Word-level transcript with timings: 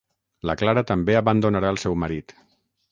La 0.49 0.55
Clara 0.61 0.83
també 0.93 1.19
abandonarà 1.21 1.71
el 1.77 1.81
seu 1.87 2.01
marit. 2.05 2.39